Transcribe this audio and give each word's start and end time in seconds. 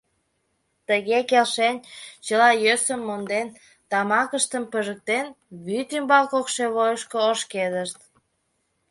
Тыге 0.87 1.19
келшен, 1.29 1.75
чыла 2.25 2.49
йӧсым 2.63 3.01
монден, 3.07 3.47
тамакыштым 3.89 4.63
пижыктен, 4.71 5.25
вӱд 5.65 5.89
ӱмбал 5.97 6.25
кошевойышко 6.33 7.17
ошкедышт. 7.31 7.97